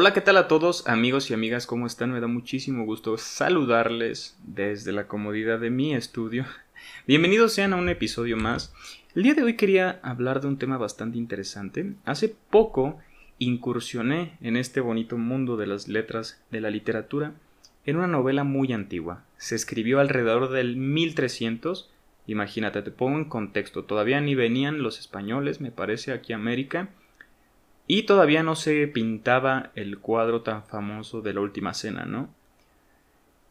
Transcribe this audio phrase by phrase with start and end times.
[0.00, 1.66] Hola, ¿qué tal a todos amigos y amigas?
[1.66, 2.12] ¿Cómo están?
[2.12, 6.44] Me da muchísimo gusto saludarles desde la comodidad de mi estudio.
[7.08, 8.72] Bienvenidos sean a un episodio más.
[9.16, 11.94] El día de hoy quería hablar de un tema bastante interesante.
[12.04, 13.00] Hace poco
[13.40, 17.32] incursioné en este bonito mundo de las letras de la literatura
[17.84, 19.24] en una novela muy antigua.
[19.36, 21.90] Se escribió alrededor del 1300.
[22.28, 23.82] Imagínate, te pongo en contexto.
[23.82, 26.88] Todavía ni venían los españoles, me parece, aquí a América
[27.90, 32.28] y todavía no se pintaba el cuadro tan famoso de la Última Cena, ¿no?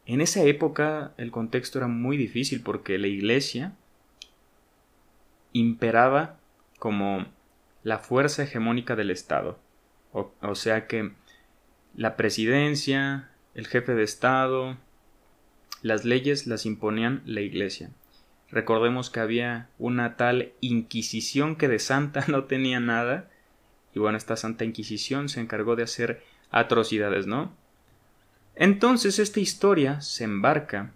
[0.06, 3.74] En esa época el contexto era muy difícil porque la iglesia
[5.54, 6.38] imperaba
[6.78, 7.26] como
[7.84, 9.60] la fuerza hegemónica del Estado.
[10.14, 11.12] O, o, sea que
[11.96, 14.78] la presidencia, el jefe de Estado,
[15.82, 17.90] las leyes las imponían la iglesia.
[18.52, 23.32] Recordemos que había una tal Inquisición que de santa no tenía nada
[23.98, 27.52] y bueno, esta Santa Inquisición se encargó de hacer atrocidades, ¿no?
[28.54, 30.92] Entonces esta historia se embarca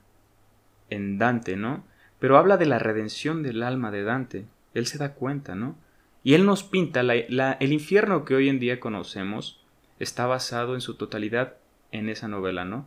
[0.91, 1.83] en Dante, ¿no?
[2.19, 4.45] Pero habla de la redención del alma de Dante.
[4.75, 5.75] Él se da cuenta, ¿no?
[6.23, 9.59] Y él nos pinta el infierno que hoy en día conocemos
[9.97, 11.55] está basado en su totalidad
[11.91, 12.85] en esa novela, ¿no?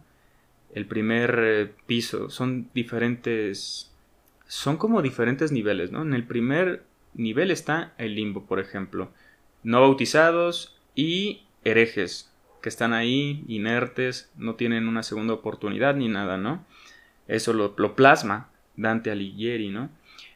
[0.73, 3.91] El primer eh, piso son diferentes
[4.47, 6.03] son como diferentes niveles, ¿no?
[6.03, 6.85] En el primer
[7.15, 9.11] nivel está el limbo, por ejemplo
[9.65, 16.37] no bautizados y herejes, que están ahí inertes, no tienen una segunda oportunidad ni nada,
[16.37, 16.65] ¿no?
[17.27, 19.91] Eso lo, plasma Dante Alighieri, ¿no?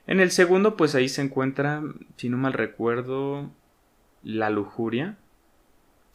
[0.06, 1.82] En el segundo, pues ahí se encuentra,
[2.16, 3.52] si no mal recuerdo,
[4.22, 5.16] la lujuria.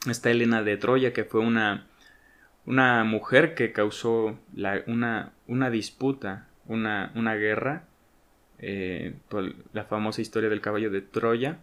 [0.09, 1.87] Está Elena de Troya, que fue una,
[2.65, 4.39] una mujer que causó
[4.87, 7.85] una, una, disputa, una, una guerra,
[8.57, 9.15] eh,
[9.73, 11.59] la famosa historia del caballo de Troya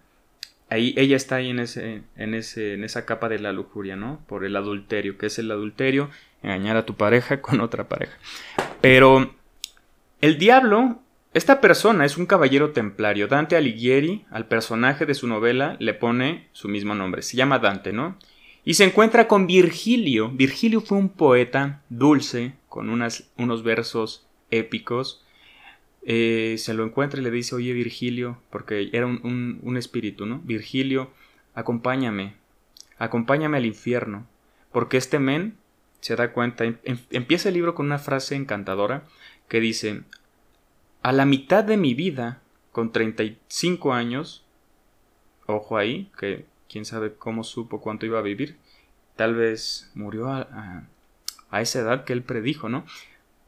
[0.70, 4.20] ahí ella está ahí en ese, en ese, en esa capa de la lujuria, ¿no?
[4.26, 6.10] Por el adulterio, que es el adulterio,
[6.42, 8.16] engañar a tu pareja con otra pareja.
[8.80, 9.34] Pero
[10.20, 11.00] el diablo,
[11.34, 13.28] esta persona es un caballero templario.
[13.28, 17.22] Dante Alighieri, al personaje de su novela, le pone su mismo nombre.
[17.22, 18.16] Se llama Dante, ¿no?
[18.64, 20.28] Y se encuentra con Virgilio.
[20.28, 25.24] Virgilio fue un poeta dulce, con unos versos épicos,
[26.02, 30.40] eh, se lo encuentra y le dice, oye Virgilio, porque era un, espíritu, ¿no?
[30.44, 31.10] Virgilio,
[31.54, 32.34] acompáñame,
[32.98, 34.26] acompáñame al infierno,
[34.72, 35.56] porque este men
[36.00, 39.04] se da cuenta, em, em, empieza el libro con una frase encantadora
[39.48, 40.02] que dice,
[41.02, 42.40] a la mitad de mi vida,
[42.72, 44.44] con 35 años,
[45.46, 48.56] ojo ahí, que quién sabe cómo supo cuánto iba a vivir,
[49.16, 50.86] tal vez murió a,
[51.50, 52.86] a, esa edad que él predijo, ¿no?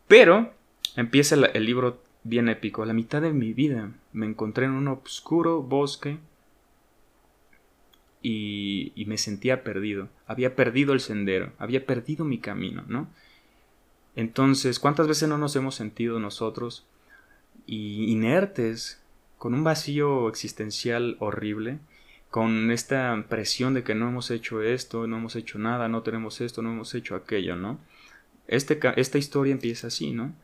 [0.09, 0.53] Pero
[0.97, 2.83] empieza el libro bien épico.
[2.83, 6.19] A la mitad de mi vida me encontré en un oscuro bosque
[8.22, 10.09] y, me sentía perdido.
[10.27, 13.09] Había perdido el sendero, había perdido mi camino, ¿no?
[14.15, 16.87] Entonces, ¿cuántas veces no nos hemos sentido nosotros
[17.66, 19.00] inertes,
[19.39, 21.78] con un vacío existencial horrible,
[22.31, 26.41] con esta presión de que no hemos hecho esto, no hemos hecho nada, no tenemos
[26.41, 27.78] esto, no hemos hecho aquello, ¿no?
[28.47, 30.34] Este, esta historia empieza así, ¿no?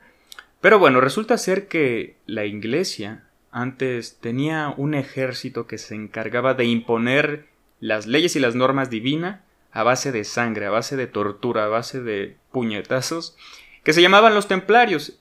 [0.61, 6.65] Pero bueno, resulta ser que la iglesia antes tenía un ejército que se encargaba de
[6.65, 7.47] imponer
[7.81, 11.69] las leyes y las normas divinas a base de sangre, a base de tortura, a
[11.69, 13.37] base de puñetazos,
[13.85, 15.21] que se llamaban los templarios.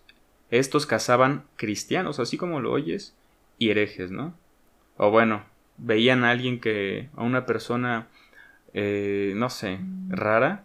[0.50, 3.14] Estos cazaban cristianos, así como lo oyes,
[3.59, 4.34] y herejes, ¿no?
[4.98, 5.44] O bueno,
[5.78, 8.08] veían a alguien que, a una persona,
[8.74, 10.64] eh, no sé, rara,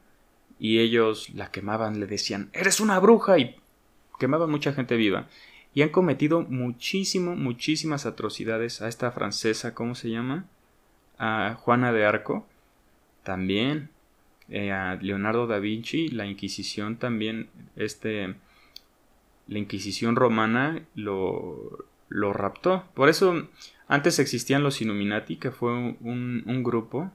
[0.59, 3.57] y ellos la quemaban, le decían, eres una bruja, y
[4.19, 5.29] quemaban mucha gente viva
[5.75, 10.45] y han cometido muchísimo, muchísimas atrocidades a esta francesa, ¿cómo se llama?
[11.19, 12.47] A Juana de Arco,
[13.23, 13.89] también,
[14.49, 18.35] eh, a Leonardo da Vinci, la Inquisición también, este,
[19.49, 22.85] la Inquisición romana lo, lo raptó.
[22.95, 23.49] Por eso
[23.89, 27.11] antes existían los Illuminati, que fue un, un grupo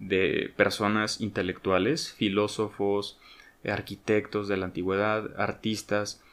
[0.00, 3.18] de personas intelectuales, filósofos,
[3.64, 6.23] arquitectos de la antigüedad, artistas,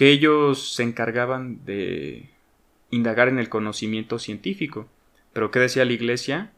[0.00, 2.30] que ellos se encargaban de
[2.88, 4.88] indagar en el conocimiento científico.
[5.34, 6.52] Pero ¿qué decía la iglesia?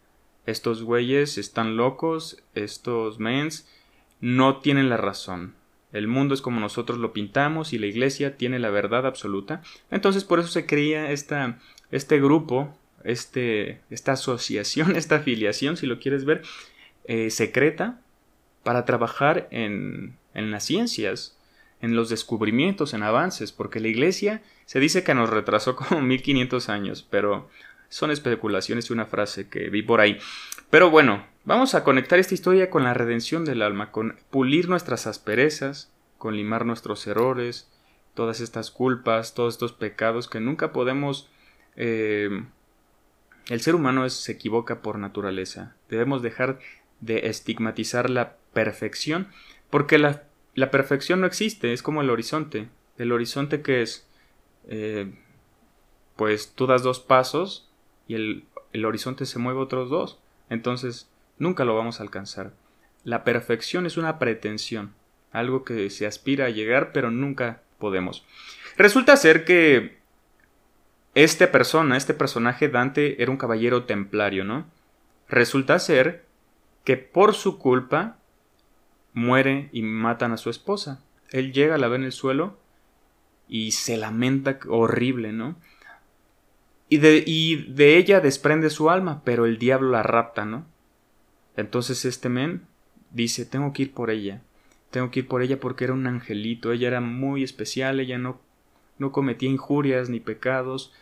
[0.46, 3.68] Estos güeyes están locos, estos mens
[4.20, 5.56] no tienen la razón.
[5.92, 9.60] El mundo es como nosotros lo pintamos y la iglesia tiene la verdad absoluta.
[9.90, 11.58] Entonces por eso se creía esta,
[11.90, 12.72] este grupo,
[13.02, 16.42] este, esta asociación, esta afiliación, si lo quieres ver,
[17.06, 18.00] eh, secreta
[18.62, 21.36] para trabajar en, en las ciencias,
[21.82, 26.68] en los descubrimientos, en avances, porque la Iglesia se dice que nos retrasó como 1500
[26.70, 27.50] años, pero
[27.90, 30.18] son especulaciones y una frase que vi por ahí.
[30.70, 35.06] Pero bueno, vamos a conectar esta historia con la redención del alma, con pulir nuestras
[35.06, 37.68] asperezas, con limar nuestros errores,
[38.14, 41.28] todas estas culpas, todos estos pecados que nunca podemos...
[41.76, 42.44] Eh,
[43.48, 45.74] el ser humano se equivoca por naturaleza.
[45.88, 46.60] Debemos dejar
[47.00, 49.28] de estigmatizar la perfección,
[49.68, 50.22] porque la,
[50.54, 52.68] la perfección no existe, es como el horizonte.
[52.98, 54.06] El horizonte que es,
[54.68, 55.12] eh,
[56.16, 57.70] pues tú das dos pasos
[58.06, 60.18] y el, el horizonte se mueve otros dos.
[60.50, 61.08] Entonces,
[61.38, 62.52] nunca lo vamos a alcanzar.
[63.04, 64.94] La perfección es una pretensión,
[65.32, 68.24] algo que se aspira a llegar, pero nunca podemos.
[68.76, 69.96] Resulta ser que
[71.14, 74.66] esta persona, este personaje Dante, era un caballero templario, ¿no?
[75.28, 76.24] Resulta ser
[76.84, 78.18] que por su culpa
[79.12, 81.02] muere y matan a su esposa.
[81.30, 82.58] Él llega, la ve en el suelo
[83.48, 85.56] y se lamenta horrible, ¿no?
[86.88, 90.66] Y de, y de ella desprende su alma, pero el diablo la rapta, ¿no?
[91.56, 92.66] Entonces este men
[93.10, 94.42] dice, tengo que ir por ella,
[94.90, 98.40] tengo que ir por ella porque era un angelito, ella era muy especial, ella no,
[98.98, 100.92] no cometía injurias ni pecados,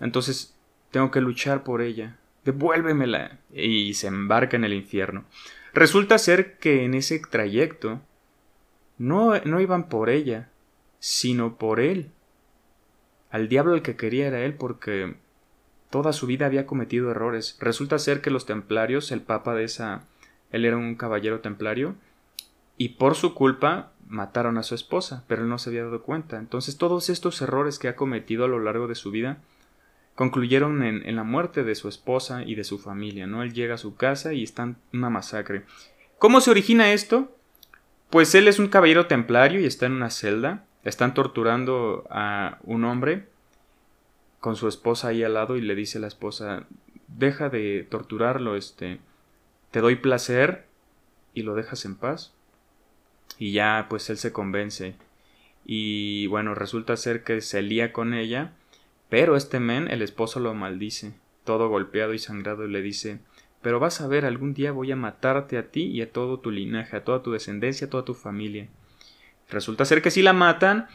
[0.00, 0.56] entonces
[0.90, 5.24] tengo que luchar por ella, devuélvemela, y se embarca en el infierno.
[5.74, 8.00] Resulta ser que en ese trayecto
[8.98, 10.50] no, no iban por ella,
[10.98, 12.10] sino por él.
[13.30, 15.16] Al diablo el que quería era él porque
[15.92, 17.58] Toda su vida había cometido errores.
[17.60, 20.06] Resulta ser que los templarios, el papa de esa...
[20.50, 21.96] Él era un caballero templario,
[22.78, 26.38] y por su culpa mataron a su esposa, pero él no se había dado cuenta.
[26.38, 29.42] Entonces todos estos errores que ha cometido a lo largo de su vida
[30.14, 33.42] concluyeron en, la muerte de su esposa y de su familia, ¿no?
[33.42, 35.64] Él llega a su casa y está en una masacre.
[36.18, 37.34] ¿Cómo se origina esto?
[38.10, 40.64] Pues él es un caballero templario y está en una celda.
[40.84, 43.26] Están torturando a un hombre
[44.40, 46.66] con su esposa ahí al lado y le dice a la esposa,
[47.06, 48.98] deja de torturarlo, este,
[49.70, 50.66] te doy placer
[51.32, 52.34] y lo dejas en paz.
[53.38, 54.94] Y ya pues él se convence.
[55.64, 58.52] Y bueno, resulta ser que se lía con ella,
[59.12, 61.12] pero este men, el esposo lo maldice,
[61.44, 63.18] todo golpeado y sangrado, y le dice,
[63.60, 66.50] pero vas a ver, algún día voy a matarte a ti y a todo tu
[66.50, 68.68] linaje, a toda tu descendencia, a toda tu familia.
[69.50, 70.88] Resulta ser que sí la matan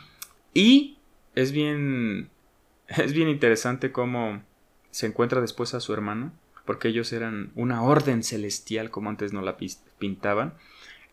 [0.51, 0.97] y
[1.35, 2.31] es bien
[2.87, 4.41] es bien interesante cómo
[4.89, 6.31] se encuentra después a su hermano,
[6.65, 9.57] porque ellos eran una orden celestial, como antes no la
[9.99, 10.55] pintaban.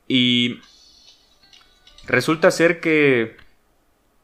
[0.08, 0.58] Y
[2.06, 3.36] resulta ser que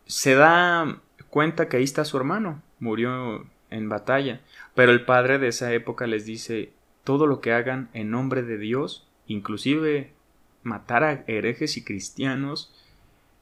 [0.07, 4.41] se da cuenta que ahí está su hermano, murió en batalla,
[4.75, 6.73] pero el padre de esa época les dice,
[7.05, 10.13] todo lo que hagan en nombre de Dios, inclusive
[10.63, 12.75] matar a herejes y cristianos,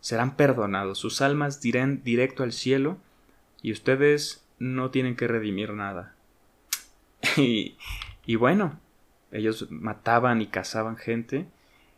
[0.01, 2.99] serán perdonados, sus almas dirán directo al cielo
[3.63, 6.15] y ustedes no tienen que redimir nada.
[7.37, 8.79] y, bueno,
[9.33, 11.47] ellos mataban y cazaban gente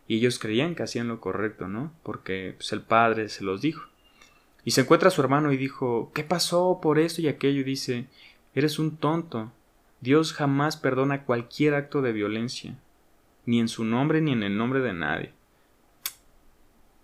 [0.06, 1.92] y ellos creían que hacían lo correcto, ¿no?
[2.02, 3.89] Porque pues, el padre se los dijo.
[4.64, 7.60] Y se encuentra su hermano y dijo, ¿qué pasó por esto y aquello?
[7.60, 8.06] Y dice,
[8.54, 9.52] eres un tonto.
[10.00, 12.74] Dios jamás perdona cualquier acto de violencia,
[13.46, 15.32] ni en su nombre ni en el nombre de nadie.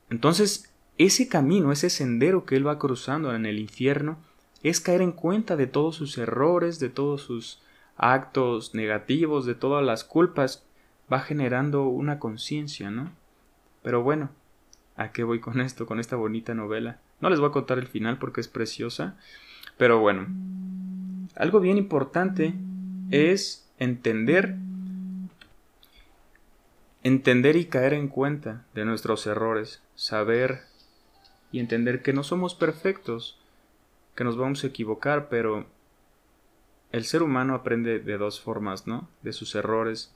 [0.08, 4.18] Entonces, ese camino, ese sendero que él va cruzando en el infierno,
[4.62, 7.60] es caer en cuenta de todos sus errores, de todos sus
[7.96, 10.64] actos negativos, de todas las culpas,
[11.12, 13.12] va generando una conciencia, ¿no?
[13.82, 14.30] Pero bueno,
[14.96, 16.98] ¿a qué voy con esto, con esta bonita novela?
[17.20, 19.16] No les voy a contar el final porque es preciosa,
[19.78, 20.26] pero bueno,
[21.34, 22.54] algo bien importante
[23.10, 24.56] es entender
[27.06, 30.62] entender y caer en cuenta de nuestros errores, saber
[31.52, 33.38] y entender que no somos perfectos,
[34.16, 35.66] que nos vamos a equivocar, pero
[36.90, 39.08] el ser humano aprende de dos formas, ¿no?
[39.22, 40.12] De sus errores,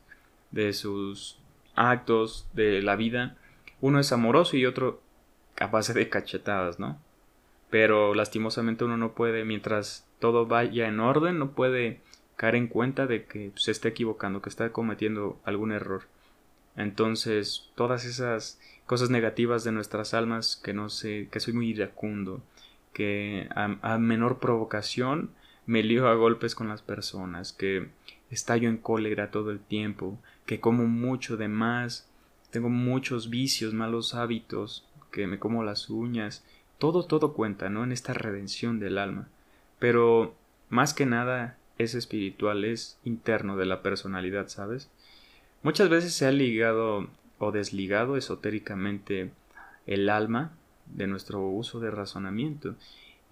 [0.51, 1.39] de sus
[1.77, 3.37] actos, de la vida.
[3.81, 5.01] Uno es amoroso y otro
[5.61, 6.99] a base de cachetadas, ¿no?
[7.71, 12.01] Pero lastimosamente uno no puede, mientras todo vaya en orden, no puede
[12.37, 16.03] caer en cuenta de que se está equivocando, que está cometiendo algún error.
[16.77, 22.43] Entonces, todas esas cosas negativas de nuestras almas, que no sé, que soy muy iracundo,
[22.93, 25.31] que a, menor provocación
[25.67, 27.89] me lío a golpes con las personas, que
[28.31, 32.09] estallo en cólera todo el tiempo, que como mucho de más,
[32.51, 36.45] tengo muchos vicios, malos hábitos, que me como las uñas,
[36.79, 37.85] todo, todo cuenta, ¿no?
[37.85, 39.29] En esta redención del alma.
[39.79, 40.35] Pero
[40.69, 44.91] más que nada es espiritual, es interno de la personalidad, ¿sabes?
[45.63, 49.31] Muchas veces se ha ligado o desligado esotéricamente
[49.87, 50.53] el alma
[50.87, 52.75] de nuestro uso de razonamiento.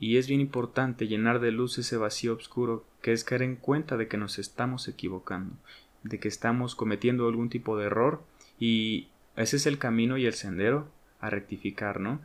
[0.00, 3.96] Y es bien importante llenar de luz ese vacío oscuro que es caer en cuenta
[3.96, 5.54] de que nos estamos equivocando,
[6.02, 8.22] de que estamos cometiendo algún tipo de error
[8.60, 10.88] y ese es el camino y el sendero
[11.20, 12.20] a rectificar, ¿no?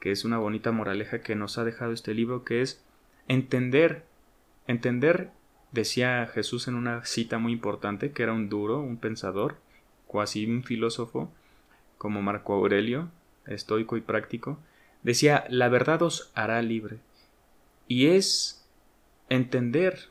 [0.00, 2.82] Que es una bonita moraleja que nos ha dejado este libro, que es
[3.28, 4.04] entender,
[4.66, 5.30] entender,
[5.72, 9.56] decía Jesús en una cita muy importante, que era un duro, un pensador,
[10.06, 11.30] cuasi un filósofo,
[11.98, 13.10] como Marco Aurelio,
[13.46, 14.58] estoico y práctico,
[15.02, 16.98] decía, la verdad os hará libre.
[17.88, 18.66] Y es
[19.28, 20.08] entender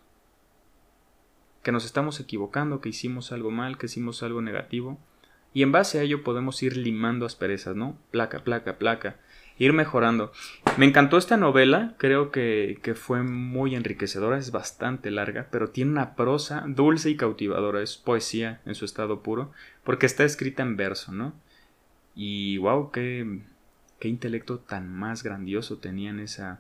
[1.64, 5.00] que nos estamos equivocando, que hicimos algo mal, que hicimos algo negativo,
[5.54, 7.98] y en base a ello podemos ir limando asperezas, ¿no?
[8.12, 9.18] Placa, placa, placa,
[9.58, 10.32] ir mejorando.
[10.78, 15.92] Me encantó esta novela, creo que, que fue muy enriquecedora, es bastante larga, pero tiene
[15.92, 19.52] una prosa dulce y cautivadora, es poesía en su estado puro,
[19.84, 21.34] porque está escrita en verso, ¿no?
[22.16, 23.42] Y wow, qué,
[24.00, 26.60] qué intelecto tan más grandioso tenía en esa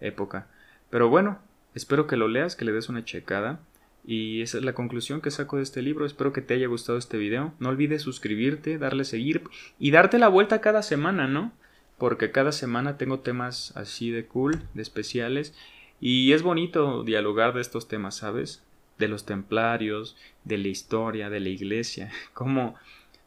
[0.00, 0.46] época.
[0.90, 1.38] Pero bueno,
[1.74, 3.60] espero que lo leas, que le des una checada.
[4.04, 6.06] Y esa es la conclusión que saco de este libro.
[6.06, 7.52] Espero que te haya gustado este video.
[7.58, 9.42] No olvides suscribirte, darle seguir
[9.78, 11.52] y darte la vuelta cada semana, ¿no?
[11.98, 15.54] Porque cada semana tengo temas así de cool, de especiales.
[16.00, 18.62] Y es bonito dialogar de estos temas, ¿sabes?
[18.98, 22.10] De los templarios, de la historia, de la iglesia.
[22.32, 22.76] Cómo,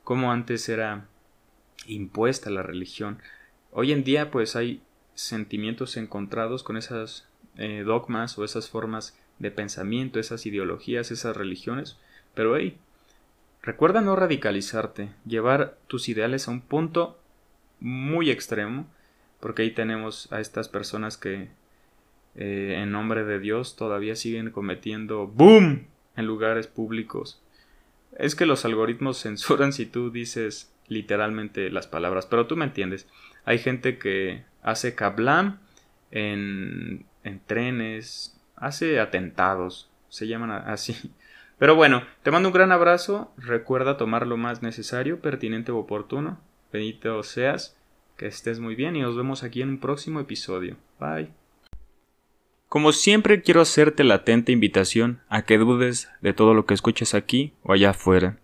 [0.04, 1.08] cómo antes era
[1.86, 3.20] impuesta la religión.
[3.72, 4.82] Hoy en día pues hay
[5.14, 7.28] sentimientos encontrados con esas
[7.58, 11.98] eh, dogmas o esas formas de pensamiento, esas ideologías, esas religiones,
[12.34, 12.78] pero hey,
[13.62, 17.20] recuerda no radicalizarte, llevar tus ideales a un punto
[17.80, 18.88] muy extremo,
[19.40, 21.50] porque ahí tenemos a estas personas que
[22.36, 25.86] eh, en nombre de Dios todavía siguen cometiendo boom
[26.16, 27.42] en lugares públicos.
[28.18, 33.08] Es que los algoritmos censuran si tú dices literalmente las palabras, pero tú me entiendes.
[33.46, 35.60] Hay gente que hace kablam
[36.12, 40.96] en, en trenes, hace atentados, se llaman así.
[41.60, 46.40] Pero bueno, te mando un gran abrazo, recuerda tomar lo más necesario, pertinente o oportuno.
[46.72, 47.78] Benito seas,
[48.18, 50.78] que estés muy bien y nos vemos aquí en un próximo episodio.
[51.00, 51.30] Bye.
[52.68, 57.14] Como siempre quiero hacerte la atenta invitación a que dudes de todo lo que escuches
[57.14, 58.40] aquí o allá afuera.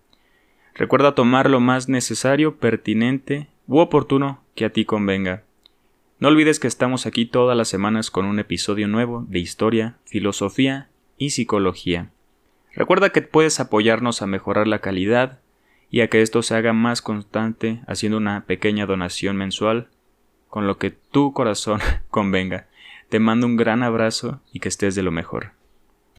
[0.75, 5.43] Recuerda tomar lo más necesario, pertinente u oportuno que a ti convenga.
[6.19, 10.89] No olvides que estamos aquí todas las semanas con un episodio nuevo de historia, filosofía
[11.17, 12.09] y psicología.
[12.73, 15.39] Recuerda que puedes apoyarnos a mejorar la calidad
[15.89, 19.87] y a que esto se haga más constante haciendo una pequeña donación mensual
[20.49, 22.67] con lo que tu corazón convenga.
[23.07, 25.53] Te mando un gran abrazo y que estés de lo mejor.